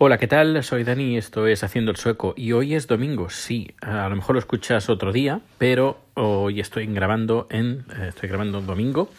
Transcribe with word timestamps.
Hola, 0.00 0.16
¿qué 0.16 0.28
tal? 0.28 0.62
Soy 0.62 0.84
Dani, 0.84 1.18
esto 1.18 1.48
es 1.48 1.64
Haciendo 1.64 1.90
el 1.90 1.96
Sueco 1.96 2.32
y 2.36 2.52
hoy 2.52 2.76
es 2.76 2.86
domingo, 2.86 3.30
sí, 3.30 3.74
a 3.80 4.08
lo 4.08 4.14
mejor 4.14 4.36
lo 4.36 4.38
escuchas 4.38 4.88
otro 4.88 5.12
día, 5.12 5.40
pero 5.58 5.98
hoy 6.14 6.60
estoy 6.60 6.86
grabando 6.86 7.48
en 7.50 7.84
eh, 7.98 8.06
estoy 8.10 8.28
grabando 8.28 8.60
domingo 8.60 9.10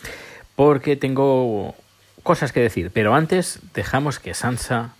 porque 0.55 0.96
tengo 0.96 1.76
cosas 2.23 2.54
que 2.54 2.62
decir, 2.62 2.92
pero 2.94 3.13
antes 3.13 3.60
dejamos 3.73 4.20
que 4.20 4.34
Sansa 4.34 4.94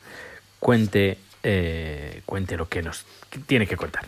cuente 0.60 1.18
eh, 1.44 2.24
cuente 2.26 2.58
lo 2.58 2.68
que 2.68 2.82
nos 2.82 3.06
tiene 3.48 3.66
que 3.66 3.78
contar. 3.78 4.04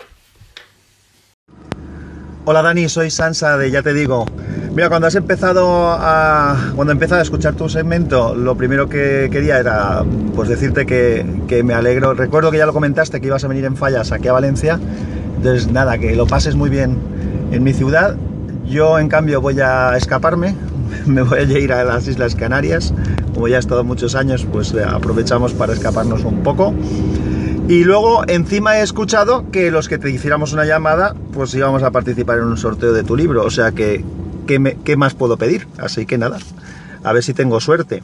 Hola 2.43 2.61
Dani, 2.63 2.89
soy 2.89 3.09
Sansa 3.11 3.57
de 3.57 3.71
Ya 3.71 3.81
Te 3.81 3.93
Digo. 3.93 4.25
Mira, 4.73 4.87
cuando 4.87 5.07
has 5.07 5.15
empezado 5.15 5.91
a. 5.91 6.71
Cuando 6.75 6.93
empezado 6.93 7.19
a 7.19 7.23
escuchar 7.23 7.55
tu 7.55 7.67
segmento, 7.67 8.33
lo 8.35 8.55
primero 8.55 8.87
que 8.87 9.27
quería 9.29 9.59
era 9.59 10.03
pues 10.33 10.47
decirte 10.47 10.85
que, 10.85 11.25
que, 11.47 11.61
me 11.61 11.73
alegro. 11.73 12.13
Recuerdo 12.13 12.51
que 12.51 12.57
ya 12.57 12.65
lo 12.65 12.71
comentaste 12.71 13.19
que 13.19 13.27
ibas 13.27 13.43
a 13.43 13.49
venir 13.49 13.65
en 13.65 13.75
fallas 13.75 14.13
aquí 14.13 14.29
a 14.29 14.33
Valencia. 14.33 14.79
Entonces, 15.35 15.69
nada, 15.71 15.97
que 15.97 16.15
lo 16.15 16.25
pases 16.25 16.55
muy 16.55 16.69
bien 16.69 16.97
en 17.51 17.63
mi 17.63 17.73
ciudad. 17.73 18.15
Yo, 18.65 18.97
en 18.97 19.09
cambio, 19.09 19.41
voy 19.41 19.59
a 19.59 19.97
escaparme. 19.97 20.55
Me 21.05 21.21
voy 21.21 21.39
a 21.39 21.43
ir 21.43 21.73
a 21.73 21.83
las 21.83 22.07
Islas 22.07 22.35
Canarias. 22.35 22.93
Como 23.33 23.49
ya 23.49 23.57
he 23.57 23.59
estado 23.59 23.83
muchos 23.83 24.15
años, 24.15 24.47
pues 24.49 24.73
aprovechamos 24.73 25.53
para 25.53 25.73
escaparnos 25.73 26.23
un 26.23 26.43
poco. 26.43 26.73
Y 27.67 27.83
luego 27.83 28.23
encima 28.27 28.79
he 28.79 28.83
escuchado 28.83 29.49
que 29.51 29.69
los 29.71 29.89
que 29.89 29.97
te 29.97 30.09
hiciéramos 30.09 30.53
una 30.53 30.65
llamada, 30.65 31.15
pues 31.33 31.53
íbamos 31.55 31.83
a 31.83 31.91
participar 31.91 32.39
en 32.39 32.45
un 32.45 32.57
sorteo 32.57 32.93
de 32.93 33.03
tu 33.03 33.15
libro. 33.15 33.43
O 33.43 33.49
sea 33.49 33.71
que, 33.71 34.03
¿qué, 34.83 34.97
más 34.97 35.13
puedo 35.13 35.37
pedir? 35.37 35.67
Así 35.77 36.05
que 36.05 36.17
nada, 36.17 36.39
a 37.03 37.13
ver 37.13 37.23
si 37.23 37.33
tengo 37.33 37.59
suerte. 37.59 38.03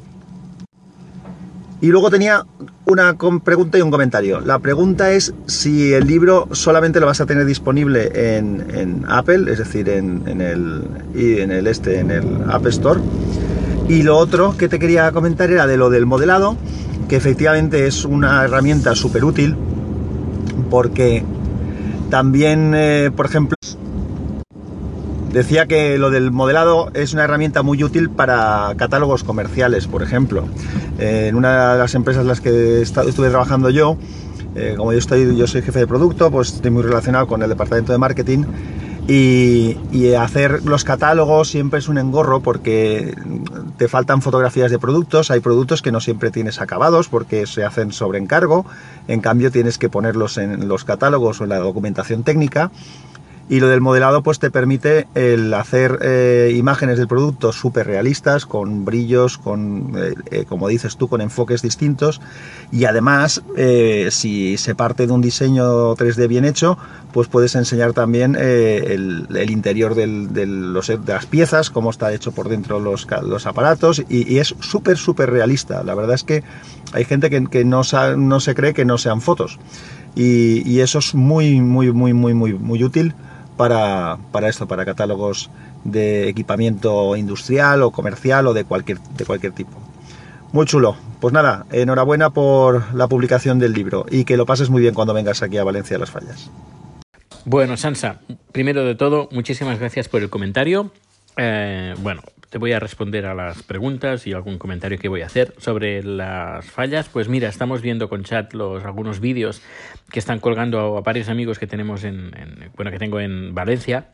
Y 1.79 1.87
luego 1.87 2.09
tenía 2.09 2.43
una 2.85 3.15
pregunta 3.43 3.77
y 3.77 3.81
un 3.81 3.91
comentario. 3.91 4.39
La 4.39 4.59
pregunta 4.59 5.11
es 5.11 5.33
si 5.45 5.93
el 5.93 6.07
libro 6.07 6.47
solamente 6.51 6.99
lo 6.99 7.05
vas 7.05 7.21
a 7.21 7.25
tener 7.25 7.45
disponible 7.45 8.37
en, 8.37 9.05
Apple, 9.07 9.51
es 9.51 9.59
decir, 9.59 9.87
en, 9.89 10.41
el, 10.41 10.83
en 11.13 11.51
el 11.51 11.67
este, 11.67 11.99
en 11.99 12.11
el 12.11 12.49
App 12.49 12.65
Store. 12.67 12.99
Y 13.87 14.03
lo 14.03 14.17
otro 14.17 14.57
que 14.57 14.67
te 14.67 14.79
quería 14.79 15.11
comentar 15.11 15.51
era 15.51 15.67
de 15.67 15.77
lo 15.77 15.89
del 15.89 16.05
modelado 16.05 16.57
que 17.07 17.15
efectivamente 17.15 17.87
es 17.87 18.05
una 18.05 18.43
herramienta 18.43 18.95
súper 18.95 19.23
útil 19.23 19.55
porque 20.69 21.23
también, 22.09 22.73
eh, 22.75 23.11
por 23.15 23.25
ejemplo, 23.25 23.56
decía 25.31 25.65
que 25.65 25.97
lo 25.97 26.09
del 26.09 26.31
modelado 26.31 26.89
es 26.93 27.13
una 27.13 27.23
herramienta 27.23 27.63
muy 27.63 27.83
útil 27.83 28.09
para 28.09 28.73
catálogos 28.77 29.23
comerciales, 29.23 29.87
por 29.87 30.03
ejemplo. 30.03 30.45
Eh, 30.99 31.27
en 31.29 31.35
una 31.35 31.73
de 31.73 31.79
las 31.79 31.95
empresas 31.95 32.21
en 32.21 32.27
las 32.27 32.41
que 32.41 32.81
estuve 32.81 33.29
trabajando 33.29 33.69
yo, 33.69 33.97
eh, 34.55 34.75
como 34.77 34.91
yo, 34.91 34.99
estoy, 34.99 35.35
yo 35.35 35.47
soy 35.47 35.61
jefe 35.61 35.79
de 35.79 35.87
producto, 35.87 36.31
pues 36.31 36.53
estoy 36.53 36.71
muy 36.71 36.83
relacionado 36.83 37.27
con 37.27 37.43
el 37.43 37.49
departamento 37.49 37.91
de 37.91 37.97
marketing 37.97 38.43
y, 39.07 39.77
hacer 40.15 40.65
los 40.65 40.83
catálogos 40.83 41.49
siempre 41.49 41.79
es 41.79 41.87
un 41.87 41.97
engorro 41.97 42.41
porque 42.41 43.15
te 43.77 43.87
faltan 43.87 44.21
fotografías 44.21 44.71
de 44.71 44.79
productos, 44.79 45.31
hay 45.31 45.39
productos 45.39 45.81
que 45.81 45.91
no 45.91 46.01
siempre 46.01 46.31
tienes 46.31 46.59
acabados 46.59 47.07
porque 47.07 47.45
se 47.45 47.63
hacen 47.63 47.91
sobre 47.91 48.19
encargo, 48.19 48.65
en 49.07 49.21
cambio 49.21 49.51
tienes 49.51 49.77
que 49.77 49.89
ponerlos 49.89 50.37
en 50.37 50.67
los 50.67 50.83
catálogos 50.83 51.39
o 51.39 51.43
en 51.43 51.51
la 51.51 51.57
documentación 51.57 52.23
técnica 52.23 52.71
y 53.49 53.61
lo 53.61 53.69
del 53.69 53.79
modelado 53.79 54.23
pues 54.23 54.39
te 54.39 54.51
permite 54.51 55.07
hacer 55.55 55.99
eh, 56.01 56.53
imágenes 56.55 56.97
del 56.97 57.07
producto 57.07 57.53
súper 57.53 57.87
realistas, 57.87 58.45
con 58.45 58.83
brillos, 58.83 59.37
con, 59.37 59.93
eh, 59.95 60.15
eh, 60.31 60.45
como 60.45 60.67
dices 60.67 60.97
tú, 60.97 61.07
con 61.07 61.21
enfoques 61.21 61.61
distintos. 61.61 62.19
Y 62.71 62.85
además, 62.85 63.41
si 64.09 64.57
se 64.57 64.75
parte 64.75 65.07
de 65.07 65.13
un 65.13 65.21
diseño 65.21 65.95
3D 65.95 66.27
bien 66.27 66.43
hecho, 66.43 66.77
pues 67.13 67.29
puedes 67.29 67.55
enseñar 67.55 67.93
también 67.93 68.35
el, 68.35 69.27
interior 69.49 69.95
de 69.95 70.45
las 71.05 71.25
piezas, 71.25 71.69
cómo 71.69 71.89
está 71.89 72.13
hecho 72.13 72.33
por 72.33 72.49
dentro 72.49 72.81
los, 72.81 73.07
los 73.23 73.45
aparatos. 73.45 74.03
Y, 74.09 74.37
es 74.39 74.55
súper, 74.59 74.97
súper 74.97 75.31
realista. 75.31 75.83
La 75.83 75.95
verdad 75.95 76.15
es 76.15 76.23
que 76.25 76.43
hay 76.91 77.05
gente 77.05 77.29
que, 77.29 77.63
no, 77.63 77.81
no, 78.17 78.39
se 78.41 78.55
cree 78.55 78.73
que 78.73 78.83
no 78.83 78.97
sean 78.97 79.21
fotos. 79.21 79.57
Y, 80.15 80.67
y 80.69 80.81
eso 80.81 80.99
es 80.99 81.15
muy, 81.15 81.61
muy, 81.61 81.93
muy, 81.93 82.13
muy, 82.13 82.33
muy, 82.33 82.53
muy 82.53 82.83
útil 82.83 83.15
para, 83.57 84.17
esto, 84.47 84.67
para 84.67 84.85
catálogos 84.85 85.49
de 85.83 86.29
equipamiento 86.29 87.15
industrial 87.15 87.81
o 87.81 87.91
comercial 87.91 88.47
o 88.47 88.53
de 88.53 88.63
cualquier, 88.63 88.99
de 88.99 89.25
cualquier 89.25 89.53
tipo. 89.53 89.77
Muy 90.53 90.65
chulo. 90.65 90.95
Pues 91.19 91.33
nada, 91.33 91.65
enhorabuena 91.71 92.29
por 92.29 92.93
la 92.93 93.07
publicación 93.07 93.59
del 93.59 93.73
libro 93.73 94.05
y 94.09 94.23
que 94.23 94.37
lo 94.37 94.45
pases 94.45 94.69
muy 94.69 94.81
bien 94.81 94.93
cuando 94.93 95.13
vengas 95.13 95.41
aquí 95.41 95.57
a 95.57 95.63
Valencia 95.63 95.97
las 95.97 96.11
Fallas. 96.11 96.51
Bueno, 97.43 97.75
Sansa, 97.75 98.19
primero 98.51 98.83
de 98.85 98.95
todo, 98.95 99.29
muchísimas 99.31 99.79
gracias 99.79 100.09
por 100.09 100.21
el 100.21 100.29
comentario. 100.29 100.91
Eh, 101.37 101.93
bueno, 101.99 102.21
te 102.49 102.57
voy 102.57 102.71
a 102.71 102.79
responder 102.79 103.25
a 103.25 103.35
las 103.35 103.61
preguntas 103.63 104.25
y 104.25 104.33
algún 104.33 104.57
comentario 104.57 104.97
que 104.97 105.07
voy 105.07 105.21
a 105.21 105.27
hacer 105.27 105.53
sobre 105.57 106.01
las 106.03 106.65
fallas. 106.65 107.09
Pues 107.09 107.29
mira, 107.29 107.47
estamos 107.47 107.81
viendo 107.81 108.09
con 108.09 108.23
chat 108.23 108.53
los 108.53 108.83
algunos 108.83 109.19
vídeos 109.19 109.61
que 110.11 110.19
están 110.19 110.39
colgando 110.39 110.97
a, 110.97 111.01
varios 111.01 111.29
amigos 111.29 111.59
que 111.59 111.67
tenemos 111.67 112.03
en, 112.03 112.31
bueno 112.75 112.91
que 112.91 112.99
tengo 112.99 113.19
en 113.19 113.53
Valencia 113.53 114.09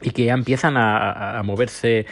y 0.00 0.10
que 0.10 0.24
ya 0.24 0.34
empiezan 0.34 0.76
a, 0.76 1.38
a 1.38 1.42
moverse 1.42 2.06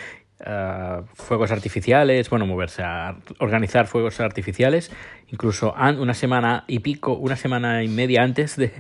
fuegos 1.15 1.50
artificiales, 1.50 2.28
bueno, 2.28 2.47
moverse 2.47 2.82
a 2.82 3.16
organizar 3.38 3.87
fuegos 3.87 4.21
artificiales, 4.21 4.91
incluso 5.28 5.75
una 5.75 6.12
semana 6.12 6.65
y 6.66 6.81
pico, 6.81 7.15
una 7.15 7.37
semana 7.37 7.82
y 7.82 7.88
media 7.88 8.22
antes 8.22 8.56
de, 8.56 8.72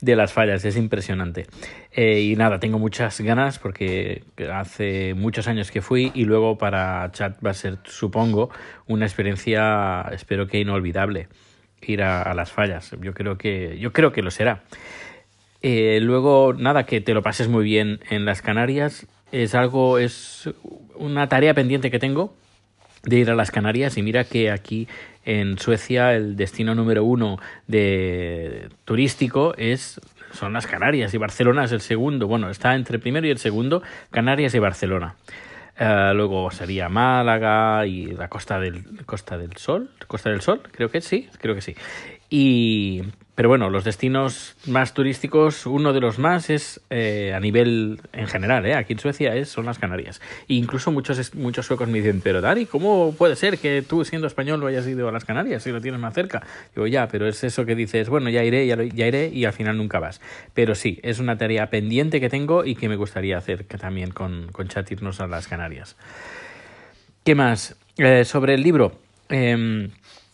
de 0.00 0.16
las 0.16 0.32
fallas, 0.32 0.64
es 0.64 0.76
impresionante. 0.76 1.46
Eh, 1.92 2.20
y 2.20 2.36
nada, 2.36 2.60
tengo 2.60 2.78
muchas 2.78 3.20
ganas 3.20 3.58
porque 3.58 4.22
hace 4.52 5.14
muchos 5.14 5.48
años 5.48 5.72
que 5.72 5.82
fui 5.82 6.12
y 6.14 6.24
luego 6.24 6.56
para 6.56 7.10
chat 7.12 7.44
va 7.44 7.50
a 7.50 7.54
ser, 7.54 7.78
supongo, 7.84 8.50
una 8.86 9.04
experiencia, 9.04 10.02
espero 10.12 10.46
que 10.46 10.60
inolvidable, 10.60 11.28
ir 11.82 12.02
a, 12.02 12.32
las 12.34 12.52
fallas. 12.52 12.94
Yo 13.00 13.14
creo 13.14 13.36
que, 13.36 13.78
yo 13.80 13.92
creo 13.92 14.12
que 14.12 14.22
lo 14.22 14.30
será. 14.30 14.62
Eh, 15.60 15.98
luego, 16.00 16.54
nada, 16.56 16.86
que 16.86 17.00
te 17.00 17.14
lo 17.14 17.22
pases 17.22 17.48
muy 17.48 17.64
bien 17.64 17.98
en 18.10 18.24
las 18.24 18.42
Canarias 18.42 19.08
es 19.32 19.54
algo, 19.54 19.98
es 19.98 20.50
una 20.94 21.28
tarea 21.28 21.54
pendiente 21.54 21.90
que 21.90 21.98
tengo 21.98 22.34
de 23.02 23.18
ir 23.18 23.30
a 23.30 23.34
las 23.34 23.50
Canarias 23.50 23.96
y 23.96 24.02
mira 24.02 24.24
que 24.24 24.50
aquí 24.50 24.88
en 25.24 25.58
Suecia 25.58 26.14
el 26.14 26.36
destino 26.36 26.74
número 26.74 27.04
uno 27.04 27.38
de 27.66 28.68
turístico 28.84 29.54
es 29.56 30.00
son 30.32 30.52
las 30.52 30.66
Canarias 30.66 31.14
y 31.14 31.18
Barcelona 31.18 31.64
es 31.64 31.72
el 31.72 31.80
segundo. 31.80 32.26
Bueno, 32.26 32.50
está 32.50 32.74
entre 32.74 32.96
el 32.96 33.02
primero 33.02 33.26
y 33.26 33.30
el 33.30 33.38
segundo, 33.38 33.82
Canarias 34.10 34.54
y 34.54 34.58
Barcelona. 34.58 35.14
Uh, 35.80 36.12
luego 36.12 36.50
sería 36.50 36.88
Málaga 36.88 37.86
y 37.86 38.06
la 38.06 38.28
Costa 38.28 38.58
del 38.58 38.84
Costa 39.06 39.38
del 39.38 39.56
Sol, 39.56 39.90
Costa 40.08 40.28
del 40.28 40.40
Sol, 40.40 40.60
creo 40.72 40.90
que 40.90 41.00
sí, 41.00 41.28
creo 41.40 41.54
que 41.54 41.60
sí. 41.60 41.76
Y 42.30 43.02
pero 43.38 43.48
bueno, 43.48 43.70
los 43.70 43.84
destinos 43.84 44.56
más 44.66 44.94
turísticos, 44.94 45.64
uno 45.64 45.92
de 45.92 46.00
los 46.00 46.18
más 46.18 46.50
es 46.50 46.80
eh, 46.90 47.32
a 47.32 47.38
nivel 47.38 48.00
en 48.12 48.26
general, 48.26 48.66
eh, 48.66 48.74
aquí 48.74 48.94
en 48.94 48.98
Suecia 48.98 49.32
es, 49.36 49.48
son 49.48 49.64
las 49.64 49.78
Canarias. 49.78 50.20
E 50.48 50.54
incluso 50.54 50.90
muchos, 50.90 51.36
muchos 51.36 51.64
suecos 51.64 51.86
me 51.86 51.98
dicen, 51.98 52.20
pero 52.20 52.40
Dani, 52.40 52.66
¿cómo 52.66 53.14
puede 53.16 53.36
ser 53.36 53.58
que 53.58 53.82
tú 53.82 54.04
siendo 54.04 54.26
español 54.26 54.58
no 54.58 54.66
hayas 54.66 54.88
ido 54.88 55.08
a 55.08 55.12
las 55.12 55.24
Canarias 55.24 55.62
si 55.62 55.70
lo 55.70 55.80
tienes 55.80 56.00
más 56.00 56.14
cerca? 56.14 56.44
Digo, 56.74 56.88
ya, 56.88 57.06
pero 57.06 57.28
es 57.28 57.44
eso 57.44 57.64
que 57.64 57.76
dices, 57.76 58.08
bueno, 58.08 58.28
ya 58.28 58.42
iré, 58.42 58.66
ya, 58.66 59.06
iré 59.06 59.28
y 59.32 59.44
al 59.44 59.52
final 59.52 59.76
nunca 59.76 60.00
vas. 60.00 60.20
Pero 60.52 60.74
sí, 60.74 60.98
es 61.04 61.20
una 61.20 61.38
tarea 61.38 61.70
pendiente 61.70 62.18
que 62.18 62.28
tengo 62.28 62.64
y 62.64 62.74
que 62.74 62.88
me 62.88 62.96
gustaría 62.96 63.38
hacer 63.38 63.66
que 63.66 63.78
también 63.78 64.10
con, 64.10 64.48
con 64.50 64.66
chat 64.66 64.90
a 64.90 65.26
las 65.28 65.46
Canarias. 65.46 65.94
¿Qué 67.22 67.36
más? 67.36 67.76
Eh, 67.98 68.24
sobre 68.24 68.54
el 68.54 68.64
libro. 68.64 68.98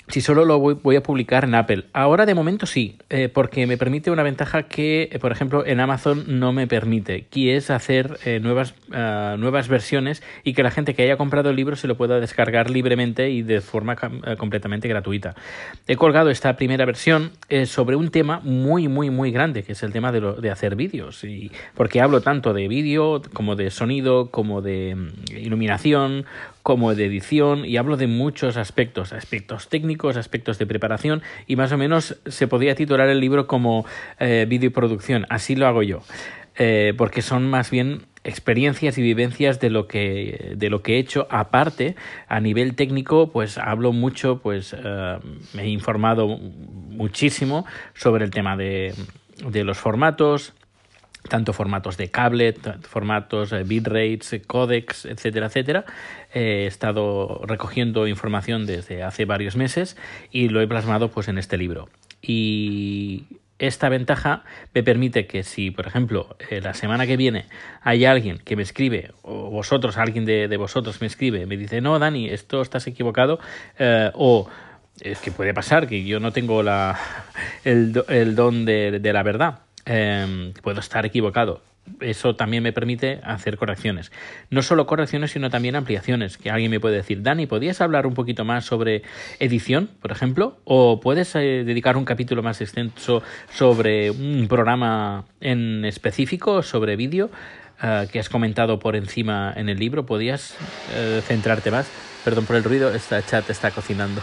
Si 0.09 0.21
solo 0.21 0.45
lo 0.45 0.59
voy, 0.59 0.97
a 0.97 1.03
publicar 1.03 1.45
en 1.45 1.55
Apple. 1.55 1.85
Ahora 1.95 2.27
de 2.27 2.35
momento 2.35 2.67
sí, 2.67 2.99
eh, 3.09 3.31
porque 3.31 3.67
me 3.67 3.79
permite 3.79 4.11
una 4.11 4.23
ventaja 4.23 4.65
que, 4.65 5.09
eh, 5.11 5.19
por 5.19 5.33
ejemplo, 5.33 5.65
en 5.65 5.81
Amazon 5.81 6.25
no 6.39 6.53
me 6.53 6.67
permite, 6.67 7.25
que 7.31 7.57
es 7.57 7.71
hacer 7.71 8.19
eh, 8.25 8.39
nuevas, 8.39 8.75
ah, 8.93 9.37
nuevas 9.39 9.69
versiones 9.69 10.23
y 10.45 10.53
que 10.53 10.63
la 10.63 10.71
gente 10.71 10.95
que 10.95 11.03
haya 11.03 11.17
comprado 11.17 11.49
el 11.49 11.57
libro 11.57 11.75
se 11.77 11.89
lo 11.89 11.97
pueda 11.97 12.21
descargar 12.21 12.69
libremente 12.69 13.31
y 13.31 13.43
de 13.43 13.63
forma 13.63 13.97
completamente 13.97 14.89
gratuita. 14.89 15.35
He 15.87 15.97
colgado 15.97 16.31
esta 16.31 16.55
primera 16.57 16.85
versión 16.85 17.33
sobre 17.65 17.97
un 17.97 18.11
tema 18.11 18.41
muy, 18.45 18.89
muy, 18.89 19.09
muy 19.09 19.31
grande, 19.31 19.63
que 19.63 19.73
es 19.73 19.83
el 19.83 19.93
tema 19.93 20.13
de, 20.13 20.21
lo, 20.21 20.35
de 20.35 20.51
hacer 20.51 20.77
vídeos, 20.77 21.25
y 21.25 21.51
porque 21.75 22.01
hablo 22.01 22.21
tanto 22.21 22.53
de 22.53 22.69
vídeo 22.69 23.23
como 23.33 23.57
de 23.57 23.71
sonido, 23.71 24.31
como 24.31 24.61
de 24.61 24.95
mm, 24.95 25.37
iluminación, 25.37 26.27
como 26.65 26.95
de 26.95 27.05
edición 27.05 27.67
y 27.67 27.77
hablo 27.77 27.99
de 27.99 28.07
muchos 28.07 28.57
aspectos, 28.57 29.13
aspectos 29.13 29.69
técnicos, 29.69 30.17
aspectos 30.17 30.59
de 30.59 30.65
preparación 30.65 31.23
y 31.47 31.57
más 31.57 31.71
o 31.73 31.77
menos 31.77 32.19
se 32.25 32.49
podría 32.49 32.75
titular 32.75 33.07
el 33.11 33.21
libro 33.21 33.47
como 33.47 33.85
eh, 34.19 34.47
videoproducción, 34.49 35.27
así 35.29 35.57
lo 35.57 35.67
hago 35.67 35.83
yo, 35.83 36.01
eh, 36.57 36.95
porque 36.97 37.21
son 37.21 37.51
más 37.51 37.71
bien 37.71 38.07
experiencias 38.25 38.97
y 38.97 39.03
vivencias 39.03 39.61
de 39.61 39.69
lo 39.69 39.87
que 39.87 40.55
de 40.57 40.71
lo 40.71 40.83
que 40.83 40.95
he 40.95 40.99
hecho. 40.99 41.27
Aparte 41.29 41.97
a 42.29 42.41
nivel 42.41 42.75
técnico 42.75 43.31
pues 43.31 43.59
hablo 43.59 43.93
mucho 43.93 44.41
pues 44.41 44.75
eh, 44.75 45.19
me 45.53 45.65
he 45.65 45.69
informado 45.69 46.29
muchísimo 46.29 47.67
sobre 47.93 48.25
el 48.25 48.31
tema 48.31 48.57
de, 48.57 48.95
de 49.47 49.65
los 49.65 49.77
formatos, 49.77 50.55
tanto 51.29 51.53
formatos 51.53 51.97
de 51.97 52.11
cable, 52.11 52.55
formatos, 52.83 53.53
eh, 53.53 53.65
bitrates, 53.65 54.43
codecs, 54.47 55.07
etcétera, 55.07 55.47
etcétera. 55.47 55.85
he 56.33 56.67
estado 56.67 57.43
recogiendo 57.47 58.07
información 58.07 58.67
desde 58.67 59.03
hace 59.03 59.25
varios 59.25 59.57
meses 59.57 59.97
y 60.31 60.49
lo 60.49 60.61
he 60.61 60.67
plasmado 60.67 61.11
pues 61.11 61.29
en 61.29 61.39
este 61.39 61.57
libro. 61.57 61.89
Y 62.21 63.25
esta 63.59 63.89
ventaja 63.89 64.45
me 64.75 64.83
permite 64.83 65.27
que 65.27 65.43
si, 65.43 65.71
por 65.71 65.87
ejemplo, 65.87 66.37
eh, 66.51 66.61
la 66.61 66.75
semana 66.75 67.07
que 67.07 67.17
viene 67.17 67.47
hay 67.83 68.05
alguien 68.05 68.39
que 68.39 68.57
me 68.57 68.63
escribe, 68.63 69.13
o 69.23 69.51
vosotros, 69.51 69.97
alguien 69.97 70.25
de, 70.25 70.55
vosotros 70.57 71.01
me 71.01 71.07
escribe, 71.07 71.47
me 71.47 71.57
dice, 71.57 71.81
no, 71.81 71.99
Dani, 71.99 72.29
esto 72.29 72.63
estás 72.63 72.87
equivocado, 72.87 73.39
eh, 73.79 74.11
o 74.15 74.49
es 75.01 75.19
que 75.21 75.31
puede 75.31 75.55
pasar 75.55 75.87
que 75.87 76.05
yo 76.05 76.21
no 76.21 76.33
tengo 76.33 76.63
la, 76.63 76.99
el, 77.65 78.03
el 78.09 78.35
don 78.35 78.65
de 78.65 79.11
la 79.13 79.23
verdad 79.23 79.64
Em, 79.87 80.53
puedo 80.63 80.81
estar 80.81 81.05
equivocado. 81.05 81.63
Eso 82.01 82.35
también 82.35 82.63
me 82.63 82.73
permite 82.73 83.21
hacer 83.25 83.59
correcciones. 83.59 84.11
No 84.49 84.63
solo 84.63 84.87
correcciones, 84.87 85.33
sino 85.33 85.51
también 85.51 85.77
ampliaciones. 85.77 86.39
Que 86.39 86.51
alguien 86.51 86.71
me 86.71 86.81
puede 86.81 86.97
decir, 86.97 87.23
Dani, 87.23 87.47
¿podrías 87.47 87.83
hablar 87.83 88.07
un 88.07 88.15
poquito 88.15 88.47
más 88.47 88.65
sobre 88.65 89.03
edición, 89.39 89.91
por 90.01 90.11
ejemplo? 90.11 90.57
¿O 90.65 91.01
puedes 91.01 91.35
eh, 91.35 91.63
dedicar 91.65 91.99
un 91.99 92.07
capítulo 92.07 92.43
más 92.43 92.63
extenso 92.63 93.23
sobre 93.51 94.11
un 94.11 94.47
programa 94.49 95.27
en 95.41 95.85
específico, 95.85 96.63
sobre 96.63 96.97
vídeo, 96.97 97.31
eh, 97.83 98.09
que 98.11 98.19
has 98.19 98.31
comentado 98.31 98.79
por 98.79 98.97
encima 98.97 99.53
en 99.55 99.69
el 99.69 99.79
libro? 99.79 100.07
¿Podrías 100.07 100.57
eh, 100.95 101.21
centrarte 101.23 101.71
más? 101.71 101.91
Perdón 102.25 102.47
por 102.47 102.57
el 102.57 102.65
ruido, 102.65 102.95
esta 102.95 103.23
chat 103.23 103.51
está 103.51 103.71
cocinando. 103.71 104.23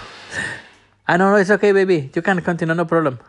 ah, 1.05 1.19
no, 1.19 1.29
no, 1.29 1.37
es 1.37 1.51
okay, 1.51 1.71
baby. 1.73 2.09
You 2.15 2.23
can 2.23 2.41
continue, 2.41 2.73
no 2.73 2.87
problem. 2.87 3.19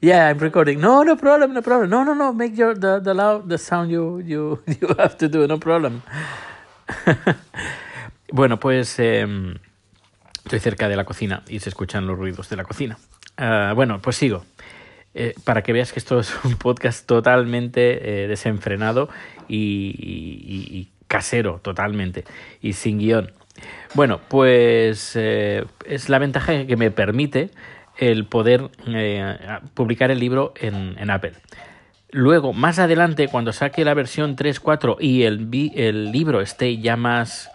Yeah, 0.00 0.28
I'm 0.28 0.38
recording. 0.38 0.80
No, 0.80 1.02
no 1.02 1.16
problem, 1.16 1.52
no 1.52 1.60
problem. 1.60 1.90
No, 1.90 2.04
no, 2.04 2.14
no. 2.14 2.32
Make 2.32 2.56
your 2.56 2.78
the 2.78 3.00
the 3.00 3.14
loud 3.14 3.48
the 3.48 3.58
sound 3.58 3.90
you 3.90 4.20
you 4.20 4.62
you 4.80 4.88
have 4.96 5.16
to 5.18 5.28
do. 5.28 5.46
No 5.48 5.58
problem. 5.58 6.02
bueno, 8.32 8.60
pues 8.60 8.98
eh, 9.00 9.26
estoy 10.44 10.60
cerca 10.60 10.88
de 10.88 10.96
la 10.96 11.04
cocina 11.04 11.42
y 11.48 11.58
se 11.58 11.68
escuchan 11.68 12.06
los 12.06 12.16
ruidos 12.16 12.48
de 12.48 12.56
la 12.56 12.64
cocina. 12.64 12.96
Uh, 13.38 13.74
bueno, 13.74 14.00
pues 14.00 14.16
sigo. 14.16 14.44
Eh, 15.14 15.34
para 15.42 15.62
que 15.62 15.72
veas 15.72 15.92
que 15.92 15.98
esto 15.98 16.20
es 16.20 16.32
un 16.44 16.54
podcast 16.54 17.04
totalmente 17.04 18.24
eh, 18.24 18.28
desenfrenado 18.28 19.08
y, 19.48 19.96
y, 19.98 20.78
y, 20.78 20.88
casero, 21.08 21.58
totalmente, 21.60 22.24
y 22.60 22.74
sin 22.74 22.98
guion. 22.98 23.32
Bueno, 23.94 24.20
pues 24.28 25.12
eh, 25.16 25.64
es 25.86 26.08
la 26.08 26.18
ventaja 26.18 26.66
que 26.66 26.76
me 26.76 26.90
permite 26.92 27.50
el 27.98 28.24
poder 28.24 28.70
eh, 28.86 29.36
publicar 29.74 30.10
el 30.10 30.20
libro 30.20 30.54
en, 30.56 31.10
Apple. 31.10 31.32
Luego, 32.10 32.52
más 32.52 32.78
adelante, 32.78 33.28
cuando 33.28 33.52
saque 33.52 33.84
la 33.84 33.94
versión 33.94 34.36
3.4 34.36 34.96
y 35.00 35.24
el, 35.24 36.10
libro 36.10 36.40
esté 36.40 36.78
ya 36.78 36.96
más... 36.96 37.50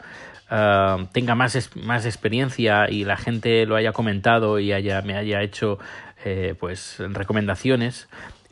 Ah, 0.55 1.07
tenga 1.13 1.33
más, 1.33 1.71
más 1.75 2.05
experiencia 2.05 2.87
y 2.87 3.05
la 3.05 3.17
gente 3.17 3.65
lo 3.65 3.75
haya 3.75 3.91
comentado 3.91 4.59
y 4.59 4.71
haya, 4.71 5.01
me 5.01 5.15
haya 5.15 5.41
hecho 5.41 5.79
eh, 6.25 6.53
pues 6.59 6.97
recomendaciones, 6.99 8.07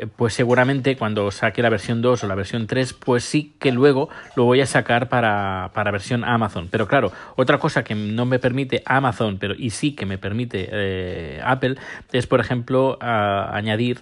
pues 0.08 0.34
seguramente 0.34 0.96
cuando 0.96 1.32
saque 1.32 1.62
la 1.62 1.70
versión 1.70 2.02
2 2.02 2.24
o 2.24 2.28
la 2.28 2.36
versión 2.36 2.68
3, 2.68 2.94
pues 2.94 3.24
sí 3.24 3.54
que 3.60 3.72
luego 3.72 4.10
lo 4.36 4.46
voy 4.46 4.62
a 4.62 4.66
sacar 4.66 5.10
para, 5.10 5.72
para 5.74 5.92
versión 5.92 6.24
Amazon. 6.24 6.68
Pero 6.70 6.88
claro, 6.88 7.12
otra 7.36 7.60
cosa 7.60 7.84
que 7.84 7.96
no 7.96 8.26
me 8.26 8.40
permite 8.40 8.82
Amazon, 8.86 9.38
pero 9.38 9.54
y 9.58 9.70
sí 9.70 9.94
que 9.94 10.06
me 10.06 10.18
permite 10.18 10.70
eh, 10.72 11.42
Apple, 11.44 11.76
es 12.12 12.28
por 12.28 12.40
ejemplo 12.40 12.98
añadir, 13.02 14.02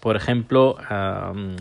por 0.00 0.16
ejemplo, 0.16 0.76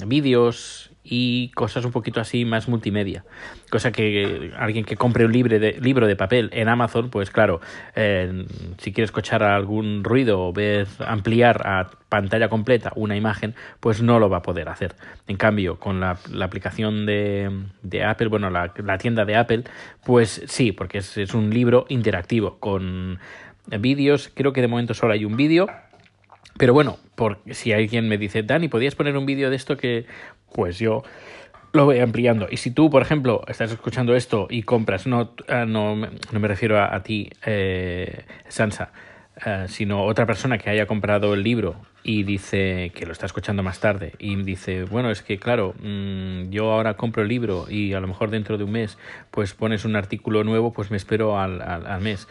vídeos 0.06 0.92
y 1.08 1.50
cosas 1.50 1.86
un 1.86 1.92
poquito 1.92 2.20
así 2.20 2.46
más 2.46 2.68
multimedia. 2.68 3.24
Cosa 3.70 3.92
que 3.92 4.52
alguien 4.58 4.84
que 4.84 4.98
compre 4.98 5.26
un 5.26 5.32
libro 5.32 5.60
de, 5.60 5.74
libro 5.80 6.08
de 6.08 6.16
papel 6.16 6.50
en 6.52 6.68
Amazon, 6.68 7.12
pues 7.12 7.30
claro, 7.30 7.62
eh, 7.96 8.46
si 8.80 8.92
quiere 8.92 9.06
escuchar 9.06 9.44
algún 9.44 10.04
ruido 10.04 10.42
o 10.42 10.52
ver 10.52 10.88
ampliar 11.06 11.62
a 11.68 11.92
pantalla 12.10 12.50
completa 12.50 12.92
una 12.96 13.16
imagen, 13.16 13.54
pues 13.80 14.02
no 14.02 14.20
lo 14.20 14.30
va 14.30 14.38
a 14.38 14.42
poder 14.42 14.68
hacer. 14.68 14.96
En 15.28 15.38
cambio, 15.38 15.80
con 15.80 16.00
la, 16.00 16.18
aplicación 16.42 17.06
de, 17.06 17.52
de, 17.84 18.04
Apple, 18.04 18.28
bueno, 18.28 18.50
la, 18.50 18.74
la, 18.84 18.98
tienda 18.98 19.26
de 19.26 19.36
Apple, 19.36 19.64
pues 20.04 20.42
sí, 20.48 20.72
porque 20.72 21.00
es, 21.00 21.18
es 21.18 21.34
un 21.34 21.52
libro 21.52 21.86
interactivo 21.90 22.58
con 22.60 23.20
vídeos, 23.80 24.32
creo 24.34 24.54
que 24.54 24.62
de 24.62 24.68
momento 24.68 24.94
solo 24.94 25.14
hay 25.14 25.26
un 25.26 25.38
vídeo 25.38 25.68
pero 26.58 26.74
bueno, 26.74 26.98
por, 27.16 27.40
si 27.52 27.74
alguien 27.74 28.08
me 28.08 28.18
dice, 28.18 28.44
Dani, 28.44 28.68
¿podías 28.68 28.96
poner 28.96 29.18
un 29.18 29.26
vídeo 29.26 29.50
de 29.50 29.56
esto 29.56 29.78
que 29.78 30.06
pues 30.54 30.80
yo 30.80 31.04
lo 31.76 31.86
voy 31.86 32.00
ampliando. 32.00 32.48
Y 32.50 32.58
si 32.58 32.72
tú, 32.72 32.90
por 32.90 33.02
ejemplo, 33.02 33.44
estás 33.48 33.72
escuchando 33.72 34.16
esto 34.16 34.48
y 34.50 34.64
compras, 34.64 35.06
no, 35.06 35.34
ah, 35.48 35.66
no, 35.66 35.96
no 35.96 36.40
me 36.40 36.48
refiero 36.48 36.82
a, 36.82 37.04
ti, 37.04 37.30
eh, 37.46 38.24
Sansa, 38.48 38.92
eh, 39.46 39.66
sino 39.68 40.04
otra 40.06 40.26
persona 40.26 40.58
que 40.58 40.70
haya 40.70 40.88
comprado 40.88 41.34
el 41.34 41.44
libro 41.44 41.76
y 42.02 42.24
dice 42.24 42.92
que 42.96 43.06
lo 43.06 43.12
está 43.12 43.26
escuchando 43.26 43.62
más 43.62 43.80
tarde 43.80 44.14
y 44.20 44.36
dice, 44.38 44.86
bueno, 44.86 45.12
es 45.12 45.22
que 45.22 45.38
claro, 45.38 45.74
mm, 45.80 46.50
yo 46.50 46.72
ahora 46.72 46.96
compro 46.96 47.24
el 47.24 47.30
libro 47.30 47.66
y 47.70 47.94
a 47.94 48.00
lo 48.00 48.08
mejor 48.08 48.30
dentro 48.30 48.58
de 48.58 48.64
un 48.64 48.72
mes 48.72 48.98
pues 49.32 49.54
pones 49.54 49.84
un 49.84 49.96
artículo 49.96 50.44
nuevo, 50.44 50.72
pues 50.72 50.92
me 50.92 50.98
espero 50.98 51.38
al, 51.38 51.62
al 51.62 52.02
mes. 52.02 52.28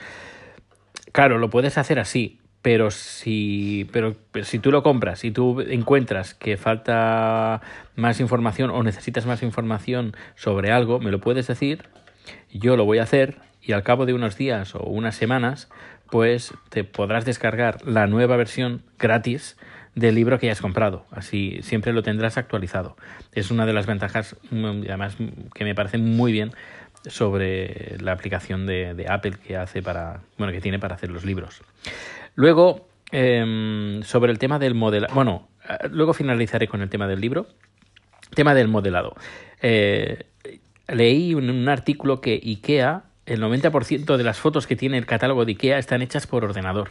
Claro, 1.12 1.38
lo 1.38 1.50
puedes 1.50 1.77
hacer 1.77 1.99
así, 1.99 2.38
pero 2.65 2.91
si, 2.91 3.87
pero, 3.93 4.17
si 4.43 4.59
tú 4.59 4.73
lo 4.73 4.83
compras 4.83 5.23
y 5.25 5.31
tú 5.31 5.61
encuentras 5.61 6.33
que 6.33 6.57
falta 6.57 7.61
más 7.95 8.21
información 8.21 8.71
o 8.71 8.83
necesitas 8.83 9.27
más 9.27 9.43
información 9.43 10.17
sobre 10.35 10.73
algo, 10.73 10.99
me 10.99 11.11
lo 11.11 11.21
puedes 11.21 11.47
decir, 11.47 11.83
yo 12.51 12.79
lo 12.79 12.87
voy 12.87 13.01
a 13.01 13.03
hacer 13.03 13.37
y 13.61 13.73
al 13.73 13.83
cabo 13.83 14.07
de 14.07 14.15
unos 14.15 14.39
días 14.39 14.75
o 14.75 14.83
unas 14.83 15.15
semanas, 15.15 15.69
pues 16.09 16.55
te 16.71 16.85
podrás 16.85 17.27
descargar 17.27 17.87
la 17.87 18.07
nueva 18.07 18.39
versión 18.39 18.81
gratis 18.99 19.59
del 19.95 20.15
libro 20.15 20.39
que 20.39 20.47
hayas 20.47 20.63
comprado. 20.63 21.05
Así 21.11 21.59
siempre 21.61 21.93
lo 21.93 22.03
tendrás 22.03 22.39
actualizado. 22.39 22.97
Es 23.33 23.51
una 23.51 23.67
de 23.67 23.75
las 23.75 23.85
ventajas, 23.85 24.37
mm, 24.51 24.85
además, 24.89 25.19
que 25.55 25.65
me 25.65 25.75
parece 25.75 25.99
muy 25.99 26.33
bien 26.33 26.53
sobre 27.09 27.99
la 28.01 28.13
aplicación 28.13 28.65
de, 28.65 28.95
de 28.95 29.07
Apple 29.07 29.35
que 29.47 29.59
hace 29.59 29.83
para, 29.83 30.23
bueno, 30.39 30.51
que 30.51 30.63
tiene 30.63 30.79
para 30.79 30.95
hacer 30.95 31.11
los 31.11 31.27
libros. 31.27 31.61
Luego, 32.35 32.89
em, 33.11 34.03
sobre 34.03 34.33
el 34.33 34.39
tema 34.39 34.58
del 34.58 34.75
modelado. 34.75 35.15
Bueno, 35.15 35.49
eh, 35.69 35.89
luego 35.91 36.15
finalizaré 36.15 36.69
con 36.69 36.82
el 36.82 36.89
tema 36.89 37.06
del 37.06 37.20
libro. 37.20 37.47
Tema 38.35 38.55
del 38.55 38.69
modelado. 38.69 39.15
Eh, 39.63 40.27
leí 40.89 41.35
un, 41.35 41.69
artículo 41.69 42.20
que 42.20 42.35
IKEA, 42.35 43.05
el 43.27 43.41
90% 43.41 44.17
de 44.17 44.25
las 44.25 44.39
fotos 44.39 44.67
que 44.67 44.77
tiene 44.77 44.99
el 44.99 45.06
catálogo 45.06 45.44
de 45.44 45.53
IKEA 45.53 45.79
están 45.79 46.03
hechas 46.03 46.27
por 46.27 46.44
ordenador. 46.44 46.91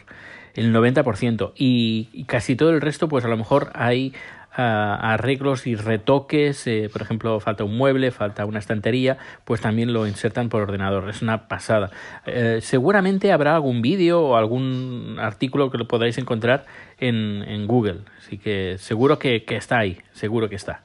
El 0.54 0.72
90%. 0.72 1.52
y 1.56 2.24
casi 2.26 2.56
todo 2.56 2.70
el 2.70 2.80
resto, 2.80 3.08
pues 3.08 3.24
a 3.24 3.28
lo 3.28 3.36
mejor 3.36 3.70
hay 3.74 4.14
arreglos 4.56 5.66
y 5.66 5.74
retoques, 5.74 6.66
eh, 6.66 6.88
por 6.92 7.02
ejemplo, 7.02 7.40
falta 7.40 7.64
un 7.64 7.76
mueble, 7.76 8.10
falta 8.10 8.46
una 8.46 8.58
estantería, 8.58 9.18
pues 9.44 9.60
también 9.60 9.92
lo 9.92 10.06
insertan 10.06 10.48
por 10.48 10.62
ordenador. 10.62 11.08
Es 11.10 11.22
una 11.22 11.48
pasada. 11.48 11.90
Eh, 12.26 12.58
seguramente 12.62 13.32
habrá 13.32 13.54
algún 13.54 13.82
vídeo 13.82 14.22
o 14.22 14.36
algún 14.36 15.16
artículo 15.20 15.70
que 15.70 15.78
lo 15.78 15.88
podréis 15.88 16.18
encontrar 16.18 16.66
en, 16.98 17.66
Google. 17.66 18.00
Así 18.18 18.38
que 18.38 18.76
seguro 18.78 19.18
que, 19.18 19.44
está 19.48 19.78
ahí, 19.78 19.98
seguro 20.12 20.48
que 20.48 20.56
está. 20.56 20.82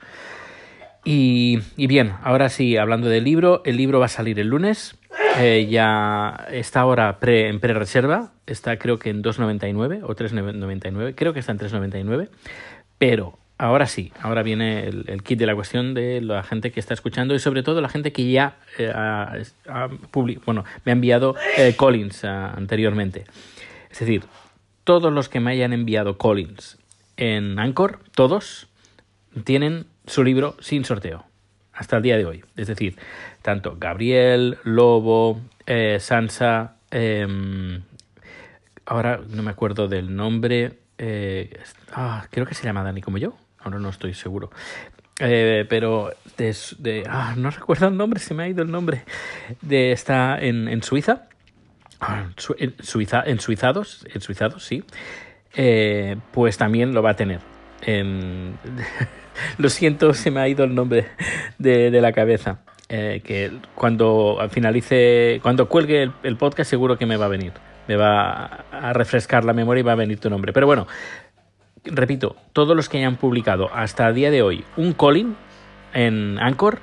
Y, 1.03 1.59
y, 1.77 1.87
bien, 1.87 2.13
ahora 2.23 2.49
sí, 2.49 2.77
hablando 2.77 3.07
del 3.07 3.23
libro, 3.23 3.61
el 3.65 3.77
libro 3.77 3.99
va 3.99 4.05
a 4.05 4.09
salir 4.09 4.39
el 4.39 4.47
lunes. 4.47 4.97
Eh, 5.39 5.67
ya 5.69 6.47
está 6.51 6.81
ahora 6.81 7.19
pre, 7.19 7.49
en 7.49 7.59
pre-reserva, 7.59 8.31
está 8.45 8.77
creo 8.77 8.99
que 8.99 9.09
en 9.09 9.23
2.99 9.23 10.01
o 10.03 10.15
3.99, 10.15 11.13
creo 11.15 11.33
que 11.33 11.39
está 11.39 11.51
en 11.51 11.59
3.99, 11.59 12.29
pero 12.97 13.37
Ahora 13.61 13.87
sí, 13.87 14.13
ahora 14.21 14.41
viene 14.41 14.87
el, 14.87 15.21
kit 15.21 15.37
de 15.37 15.45
la 15.45 15.53
cuestión 15.53 15.93
de 15.93 16.21
la 16.21 16.43
gente 16.43 16.71
que 16.71 16.79
está 16.79 16.93
escuchando 16.93 17.35
y 17.35 17.39
sobre 17.39 17.61
todo 17.61 17.81
la 17.81 17.89
gente 17.89 18.13
que 18.13 18.31
ya 18.31 18.55
eh, 18.77 18.89
ha, 18.95 19.35
bueno, 20.45 20.63
me 20.85 20.91
ha 20.91 20.93
enviado 20.93 21.35
eh, 21.57 21.75
Collins 21.75 22.23
ah, 22.23 22.53
anteriormente. 22.55 23.25
Es 23.91 23.99
decir, 23.99 24.23
todos 24.85 25.11
los 25.11 25.27
que 25.27 25.41
me 25.41 25.51
hayan 25.51 25.73
enviado 25.73 26.17
Collins 26.17 26.77
en 27.17 27.59
Anchor, 27.59 27.99
todos 28.15 28.69
tienen 29.43 29.87
su 30.07 30.23
libro 30.23 30.55
sin 30.61 30.85
sorteo 30.85 31.25
hasta 31.73 31.97
el 31.97 32.03
día 32.03 32.15
de 32.15 32.25
hoy. 32.25 32.45
Es 32.55 32.67
decir, 32.67 32.95
tanto 33.41 33.75
Gabriel, 33.77 34.57
Lobo, 34.63 35.41
eh, 35.65 35.97
Sansa, 35.99 36.77
em, 36.91 37.81
ahora 38.85 39.19
no 39.27 39.43
me 39.43 39.51
acuerdo 39.51 39.89
del 39.89 40.15
nombre, 40.15 40.77
ah, 41.91 42.25
creo 42.31 42.45
que 42.45 42.55
se 42.55 42.63
llama 42.63 42.83
Dani 42.83 43.01
como 43.01 43.17
yo 43.17 43.35
ahora 43.61 43.79
no 43.79 43.89
estoy 43.89 44.13
seguro. 44.13 44.49
Eh, 45.19 45.65
pero 45.67 46.11
de, 46.37 47.03
ah, 47.09 47.33
no 47.37 47.49
recuerdo 47.49 47.87
el 47.87 47.97
nombre, 47.97 48.19
se 48.19 48.33
me 48.33 48.43
ha 48.43 48.47
ido 48.47 48.63
el 48.63 48.71
nombre. 48.71 49.03
De, 49.61 49.91
está 49.91 50.37
en, 50.39 50.67
en 50.69 50.81
Suiza. 50.81 51.27
en, 52.57 52.75
Suiza, 52.79 53.23
en 53.25 53.39
suizados, 53.39 54.05
en 54.13 54.21
suizados, 54.21 54.65
sí, 54.65 54.83
eh, 55.55 56.15
pues 56.31 56.57
también 56.57 56.93
lo 56.93 57.03
va 57.03 57.11
a 57.11 57.15
tener. 57.15 57.41
lo 59.57 59.69
siento, 59.69 60.13
se 60.13 60.31
me 60.31 60.39
ha 60.39 60.47
ido 60.47 60.63
el 60.63 60.73
nombre 60.73 61.07
de, 61.57 61.91
la 62.01 62.13
cabeza. 62.13 62.59
Eh, 62.87 63.21
que 63.23 63.51
cuando 63.75 64.39
finalice, 64.49 65.39
cuando 65.43 65.69
cuelgue 65.69 66.11
el, 66.23 66.37
podcast, 66.37 66.69
seguro 66.69 66.97
que 66.97 67.05
me 67.05 67.17
va 67.17 67.25
a 67.25 67.29
venir. 67.29 67.53
Me 67.87 67.95
va 67.95 68.65
a 68.71 68.93
refrescar 68.93 69.43
la 69.45 69.53
memoria 69.53 69.81
y 69.81 69.83
va 69.83 69.93
a 69.93 69.95
venir 69.95 70.19
tu 70.19 70.29
nombre. 70.29 70.53
Pero 70.53 70.67
bueno, 70.67 70.87
repito, 71.85 72.35
todos 72.53 72.75
los 72.75 72.89
que 72.89 72.97
hayan 72.97 73.17
publicado 73.17 73.69
hasta 73.73 74.07
el 74.07 74.15
día 74.15 74.31
de 74.31 74.41
hoy 74.41 74.63
un 74.77 74.93
Colin 74.93 75.35
en 75.93 76.37
Anchor 76.39 76.79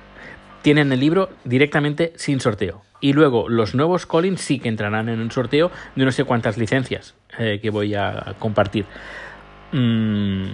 tienen 0.62 0.92
el 0.92 1.00
libro 1.00 1.30
directamente 1.44 2.12
sin 2.16 2.40
sorteo. 2.40 2.82
Y 3.00 3.12
luego 3.12 3.48
los 3.48 3.74
nuevos 3.74 4.06
Collins 4.06 4.40
sí 4.40 4.58
que 4.58 4.68
entrarán 4.68 5.08
en 5.08 5.20
un 5.20 5.30
sorteo 5.30 5.70
de 5.94 6.04
no 6.04 6.10
sé 6.12 6.24
cuántas 6.24 6.56
licencias 6.56 7.14
eh, 7.38 7.60
que 7.60 7.70
voy 7.70 7.94
a 7.94 8.34
compartir. 8.38 8.86
Mm, 9.72 10.46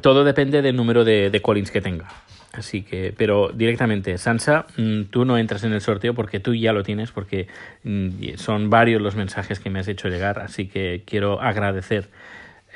todo 0.00 0.24
depende 0.24 0.62
del 0.62 0.76
número 0.76 1.04
de, 1.04 1.30
de, 1.30 1.40
que 1.72 1.80
tenga. 1.80 2.08
Así 2.52 2.82
que, 2.82 3.12
pero 3.16 3.50
directamente, 3.52 4.16
Sansa, 4.18 4.66
mm, 4.76 5.04
tú 5.04 5.24
no 5.24 5.38
entras 5.38 5.64
en 5.64 5.72
el 5.72 5.80
sorteo 5.80 6.14
porque 6.14 6.38
tú 6.38 6.54
ya 6.54 6.72
lo 6.72 6.84
tienes, 6.84 7.10
porque 7.10 7.48
mm, 7.82 8.36
son 8.36 8.70
varios 8.70 9.02
los 9.02 9.16
mensajes 9.16 9.58
que 9.58 9.70
me 9.70 9.80
has 9.80 9.88
hecho 9.88 10.08
llegar. 10.08 10.38
Así 10.38 10.68
que 10.68 11.02
quiero 11.04 11.40
agradecer 11.40 12.08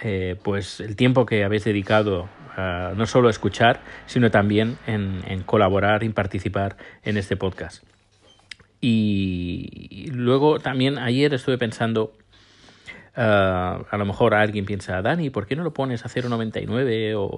eh, 0.03 0.37
pues 0.43 0.81
el 0.81 0.97
tiempo 0.97 1.27
que 1.27 1.45
habéis 1.45 1.65
dedicado 1.65 2.29
no 2.97 3.07
solo 3.07 3.29
a 3.29 3.31
escuchar, 3.31 3.81
sino 4.07 4.33
también 4.33 4.79
en, 4.89 5.45
colaborar 5.45 6.03
y 6.03 6.09
participar 6.09 6.77
en 7.05 7.17
este 7.17 7.37
podcast. 7.37 7.85
Y, 8.81 10.11
luego 10.11 10.59
también 10.59 10.99
ayer 10.99 11.33
estuve 11.35 11.57
pensando, 11.57 12.15
ah, 13.15 13.85
a 13.89 13.97
lo 13.97 14.05
mejor 14.05 14.35
alguien 14.35 14.65
piensa, 14.65 15.01
Dani, 15.03 15.31
¿por 15.31 15.47
qué 15.47 15.55
no 15.55 15.63
lo 15.63 15.73
pones 15.73 16.05
a 16.05 16.09
0,99 16.09 17.15
o, 17.15 17.29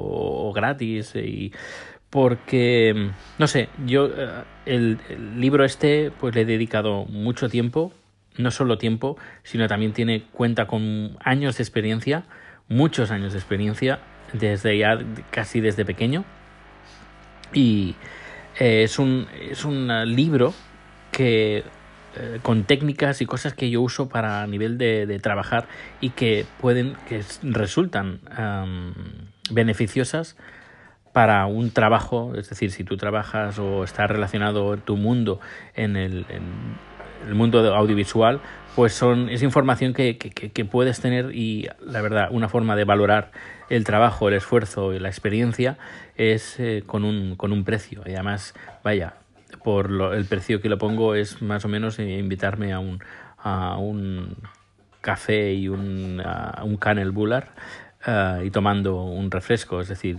o 0.49 0.53
gratis? 0.55 1.15
Y 1.17 1.53
porque, 2.11 3.13
no 3.39 3.47
sé, 3.47 3.69
yo 3.87 4.11
ah, 4.19 4.45
el, 4.67 4.99
libro 5.37 5.65
este 5.65 6.11
pues 6.11 6.35
le 6.35 6.43
he 6.43 6.45
dedicado 6.45 7.05
mucho 7.07 7.49
tiempo, 7.49 7.93
no 8.37 8.51
solo 8.51 8.79
tiempo, 8.79 9.17
sino 9.45 9.69
también 9.69 9.93
tiene 9.93 10.25
cuenta 10.33 10.67
con 10.67 11.17
años 11.21 11.57
de 11.57 11.63
experiencia, 11.63 12.25
muchos 12.71 13.11
años 13.11 13.35
de 13.35 13.39
experiencia, 13.39 13.99
desde 14.33 14.79
ya 14.79 14.99
casi 15.31 15.61
desde 15.61 15.85
pequeño. 15.85 16.25
Y 17.53 17.97
eh, 18.59 18.85
es, 18.85 18.99
un, 18.99 19.27
es 19.51 19.67
un 19.67 19.89
libro 20.15 20.55
que 21.13 21.65
eh, 22.17 22.39
con 22.43 22.65
técnicas 22.65 23.21
y 23.21 23.27
cosas 23.27 23.53
que 23.53 23.69
yo 23.69 23.83
uso 23.83 24.09
para 24.09 24.47
nivel 24.47 24.79
de, 24.79 25.19
trabajar 25.21 25.67
y 26.01 26.11
que 26.11 26.47
pueden, 26.61 26.97
que 27.09 27.23
resultan 27.43 28.21
beneficiosas 29.51 30.37
para 31.13 31.47
un 31.47 31.73
trabajo, 31.73 32.35
es 32.37 32.49
decir, 32.49 32.71
si 32.71 32.85
tú 32.85 32.97
trabajas 32.97 33.59
o 33.59 33.83
estás 33.83 34.09
relacionado 34.09 34.75
en 34.75 34.81
tu 34.81 34.97
mundo 34.97 35.41
en 35.75 35.97
el, 35.97 36.25
el 37.27 37.35
mundo 37.35 37.75
audiovisual, 37.75 38.41
pues 38.77 38.93
son, 38.95 39.29
es 39.29 39.43
información 39.43 39.93
que, 39.93 40.17
que, 40.19 40.65
puedes 40.65 41.01
tener 41.01 41.35
y 41.35 41.69
la 41.85 42.01
verdad, 42.01 42.29
una 42.31 42.49
forma 42.49 42.77
de 42.77 42.85
valorar 42.85 43.33
el 43.69 43.85
trabajo, 43.85 44.29
el 44.29 44.35
esfuerzo 44.35 44.95
y 44.95 44.99
la 44.99 45.09
experiencia 45.09 45.77
es 46.17 46.59
eh, 46.61 46.83
con, 46.87 47.05
un, 47.05 47.37
con 47.37 47.53
un 47.53 47.65
precio. 47.65 48.03
Y 48.07 48.11
además, 48.11 48.55
vaya, 48.85 49.15
por 49.65 49.91
el 50.15 50.25
precio 50.25 50.61
que 50.61 50.69
lo 50.69 50.79
pongo 50.79 51.15
es 51.15 51.43
más 51.43 51.65
o 51.65 51.69
menos 51.69 51.99
eh, 51.99 52.19
invitarme 52.19 52.73
a 52.73 52.79
un, 52.79 53.03
a 53.39 53.77
un 53.77 54.37
café 55.01 55.53
y 55.53 55.69
un, 55.69 56.23
a 56.25 56.63
un 56.65 56.77
canel 56.77 57.11
bular 57.11 57.53
eh, 58.07 58.43
y 58.45 58.51
tomando 58.51 59.03
un 59.05 59.31
refresco, 59.31 59.81
es 59.81 59.89
decir... 59.89 60.19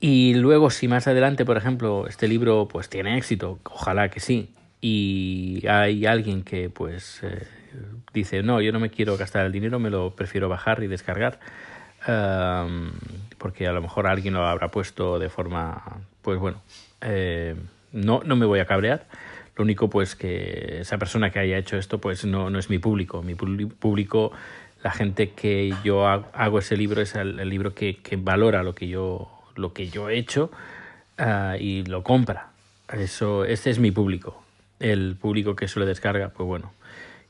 Y 0.00 0.34
luego 0.34 0.70
si 0.70 0.86
más 0.86 1.08
adelante, 1.08 1.44
por 1.44 1.56
ejemplo, 1.56 2.06
este 2.06 2.28
libro 2.28 2.68
pues 2.68 2.88
tiene 2.88 3.18
éxito, 3.18 3.58
ojalá 3.64 4.10
que 4.10 4.20
sí, 4.20 4.54
y 4.80 5.66
hay 5.66 6.06
alguien 6.06 6.42
que 6.42 6.70
pues 6.70 7.20
eh, 7.22 7.46
dice, 8.12 8.42
no, 8.42 8.60
yo 8.60 8.72
no 8.72 8.80
me 8.80 8.90
quiero 8.90 9.16
gastar 9.16 9.46
el 9.46 9.52
dinero, 9.52 9.78
me 9.78 9.90
lo 9.90 10.10
prefiero 10.10 10.48
bajar 10.48 10.82
y 10.82 10.86
descargar, 10.86 11.40
porque 13.38 13.66
a 13.66 13.72
lo 13.72 13.82
mejor 13.82 14.06
alguien 14.06 14.34
lo 14.34 14.46
habrá 14.46 14.68
puesto 14.68 15.18
de 15.18 15.28
forma, 15.28 15.82
pues 16.22 16.38
bueno, 16.38 16.60
eh, 17.00 17.54
no, 17.92 18.22
no 18.24 18.36
me 18.36 18.46
voy 18.46 18.60
a 18.60 18.66
cabrear. 18.66 19.06
Lo 19.56 19.64
único, 19.64 19.90
pues, 19.90 20.14
que 20.14 20.80
esa 20.80 20.98
persona 20.98 21.30
que 21.30 21.40
haya 21.40 21.58
hecho 21.58 21.76
esto, 21.76 22.00
pues 22.00 22.24
no, 22.24 22.48
no 22.48 22.58
es 22.58 22.70
mi 22.70 22.78
público. 22.78 23.22
Mi 23.22 23.34
público, 23.34 24.30
la 24.84 24.92
gente 24.92 25.30
que 25.30 25.74
yo 25.82 26.06
hago 26.06 26.60
ese 26.60 26.76
libro, 26.76 27.02
es 27.02 27.16
el, 27.16 27.36
libro 27.48 27.74
que, 27.74 27.96
que, 27.96 28.16
valora 28.16 28.62
lo 28.62 28.74
que 28.74 28.86
yo, 28.86 29.28
lo 29.56 29.72
que 29.72 29.88
yo 29.88 30.08
he 30.08 30.16
hecho 30.16 30.52
uh, 31.18 31.56
y 31.58 31.84
lo 31.84 32.04
compra. 32.04 32.50
Eso, 32.92 33.44
este 33.44 33.70
es 33.70 33.80
mi 33.80 33.90
público. 33.90 34.44
El 34.80 35.16
público 35.16 35.56
que 35.56 35.68
se 35.68 35.80
descarga, 35.80 36.30
pues 36.30 36.46
bueno. 36.46 36.72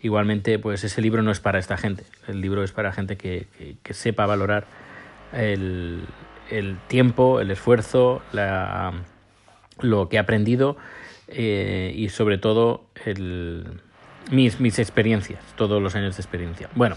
Igualmente, 0.00 0.58
pues 0.58 0.84
ese 0.84 1.02
libro 1.02 1.22
no 1.22 1.32
es 1.32 1.40
para 1.40 1.58
esta 1.58 1.76
gente. 1.76 2.04
El 2.28 2.40
libro 2.40 2.62
es 2.62 2.72
para 2.72 2.92
gente 2.92 3.16
que, 3.16 3.46
que, 3.82 3.94
sepa 3.94 4.26
valorar 4.26 4.66
el, 5.32 6.04
el 6.50 6.78
tiempo, 6.86 7.40
el 7.40 7.50
esfuerzo, 7.50 8.22
la 8.32 8.92
lo 9.80 10.08
que 10.08 10.16
he 10.16 10.18
aprendido 10.18 10.76
eh, 11.28 11.92
y 11.94 12.08
sobre 12.08 12.38
todo 12.38 12.84
el, 13.04 13.80
mis, 14.30 14.60
mis 14.60 14.78
experiencias, 14.78 15.40
todos 15.56 15.82
los 15.82 15.94
años 15.94 16.16
de 16.16 16.22
experiencia. 16.22 16.68
Bueno, 16.74 16.96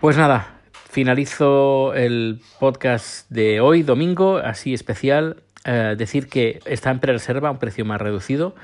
pues 0.00 0.16
nada, 0.16 0.60
finalizo 0.90 1.94
el 1.94 2.40
podcast 2.58 3.28
de 3.30 3.60
hoy, 3.60 3.82
domingo, 3.82 4.38
así 4.38 4.74
especial. 4.74 5.42
Eh, 5.64 5.96
decir 5.98 6.28
que 6.28 6.60
está 6.64 6.90
en 6.90 7.00
pre-reserva 7.00 7.48
a 7.48 7.52
un 7.52 7.58
precio 7.58 7.84
más 7.84 8.00
reducido. 8.00 8.54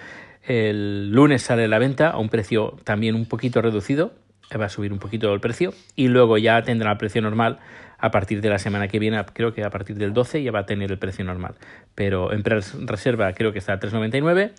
El 0.47 1.11
lunes 1.11 1.43
sale 1.43 1.69
la 1.69 1.79
venta 1.79 2.11
a 2.11 2.19
un 2.19 2.29
precio 2.29 2.77
también 2.85 3.15
un 3.15 3.25
poquito 3.27 3.63
reducido. 3.63 4.13
Va 4.59 4.67
a 4.67 4.69
subir 4.69 4.93
un 4.93 4.99
poquito 4.99 5.33
el 5.33 5.41
precio. 5.41 5.73
Y 5.97 6.09
luego 6.09 6.37
ya 6.39 6.61
tendrá 6.63 6.91
el 6.93 6.99
precio 6.99 7.23
normal 7.23 7.61
a 7.99 8.11
partir 8.11 8.43
de 8.43 8.51
la 8.51 8.59
semana 8.59 8.89
que 8.89 8.99
viene, 8.99 9.25
creo 9.33 9.55
que 9.55 9.65
a 9.65 9.71
partir 9.71 9.97
del 9.97 10.13
12 10.13 10.43
ya 10.43 10.53
va 10.53 10.59
a 10.61 10.67
tener 10.67 10.93
el 10.93 10.99
precio 10.99 11.25
normal. 11.25 11.55
Pero 11.95 12.35
en 12.35 12.45
reserva 12.45 13.33
creo 13.33 13.53
que 13.53 13.59
está 13.59 13.73
a 13.73 13.81
3,99. 13.81 14.53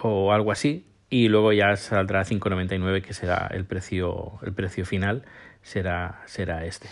o 0.00 0.32
algo 0.32 0.50
así. 0.50 0.84
Y 1.08 1.28
luego 1.28 1.52
ya 1.52 1.76
saldrá 1.76 2.18
a 2.20 2.24
5,99 2.24 3.02
que 3.02 3.14
será 3.14 3.48
el 3.52 3.64
precio, 3.64 4.40
el 4.42 4.52
precio 4.52 4.84
final, 4.84 5.22
será, 5.62 6.22
será 6.26 6.64
este. 6.64 6.88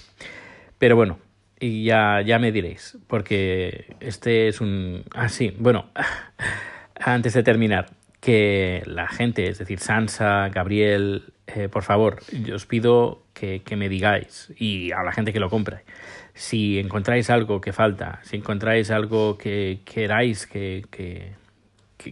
Pero 0.80 0.96
bueno, 0.96 1.18
y 1.60 1.84
ya, 1.84 2.22
ya 2.22 2.38
me 2.38 2.52
diréis, 2.52 2.96
porque 3.06 3.94
este 4.00 4.48
es 4.48 4.62
un... 4.62 5.04
Ah, 5.14 5.28
sí, 5.28 5.54
bueno, 5.58 5.90
antes 6.98 7.34
de 7.34 7.42
terminar, 7.42 7.90
que 8.18 8.82
la 8.86 9.06
gente, 9.06 9.46
es 9.46 9.58
decir, 9.58 9.78
Sansa, 9.78 10.48
Gabriel, 10.48 11.34
eh, 11.46 11.68
por 11.68 11.82
favor, 11.82 12.20
yo 12.32 12.56
os 12.56 12.64
pido 12.64 13.22
que, 13.34 13.62
me 13.76 13.90
digáis 13.90 14.54
y 14.56 14.90
a 14.92 15.02
la 15.02 15.12
gente 15.12 15.34
que 15.34 15.38
lo 15.38 15.50
compre, 15.50 15.84
si 16.32 16.78
encontráis 16.78 17.28
algo 17.28 17.60
que 17.60 17.74
falta, 17.74 18.20
si 18.22 18.38
encontráis 18.38 18.90
algo 18.90 19.36
que 19.36 19.80
queráis 19.84 20.46
que, 20.46 20.86
que, 20.90 21.34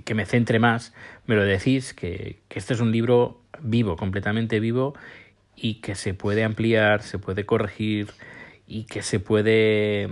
que 0.03 0.15
me 0.15 0.27
centre 0.27 0.59
más, 0.59 0.93
me 1.25 1.37
lo 1.37 1.43
decís, 1.43 1.95
que, 1.95 2.41
que 2.49 2.59
este 2.59 2.75
es 2.75 2.81
un 2.81 2.93
libro 2.93 3.41
vivo, 3.63 3.97
completamente 3.97 4.61
vivo 4.61 4.93
y 5.57 5.77
que 5.77 5.95
se 5.95 6.13
puede 6.13 6.45
ampliar, 6.45 7.01
se 7.01 7.19
puede 7.19 7.47
corregir 7.47 8.09
y 8.69 8.85
que 8.85 9.03
se 9.03 9.19
puede 9.19 10.09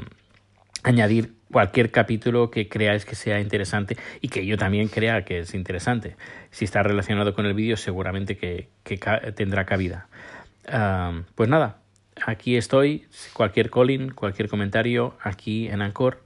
añadir 0.83 1.35
cualquier 1.53 1.91
capítulo 1.91 2.51
que 2.51 2.69
creáis 2.69 3.05
que 3.05 3.15
sea 3.15 3.41
interesante 3.41 3.97
y 4.21 4.29
que 4.29 4.47
yo 4.47 4.57
también 4.57 4.89
crea 4.89 5.25
que 5.25 5.41
es 5.41 5.55
interesante. 5.55 6.17
Si 6.51 6.65
está 6.65 6.83
relacionado 6.83 7.35
con 7.35 7.47
el 7.47 7.55
vídeo, 7.55 7.77
seguramente 7.77 8.37
que, 8.37 8.69
tendrá 9.35 9.67
cabida. 9.67 10.09
pues 11.35 11.49
nada, 11.49 11.79
aquí 12.25 12.57
estoy. 12.57 13.07
Cualquier 13.33 13.71
calling, 13.71 14.11
cualquier 14.11 14.49
comentario, 14.49 15.17
aquí 15.23 15.69
en 15.69 15.83
Anchor, 15.83 16.23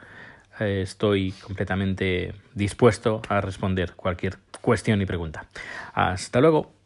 eh, 0.60 0.82
estoy 0.82 1.32
completamente 1.32 2.34
dispuesto 2.54 3.22
a 3.28 3.40
responder 3.40 3.94
cualquier 3.94 4.38
cuestión 4.60 5.02
y 5.02 5.06
pregunta. 5.06 5.46
Hasta 5.94 6.40
luego. 6.40 6.79